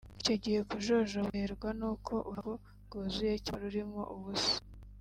[0.19, 2.55] icyo gihe kujojoba guterwa n’uko uruhago
[2.85, 4.53] rwuzuye cyangwa rurimo ubusa